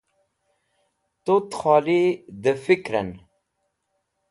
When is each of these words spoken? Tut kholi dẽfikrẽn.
Tut 1.23 1.47
kholi 1.59 2.01
dẽfikrẽn. 2.43 3.09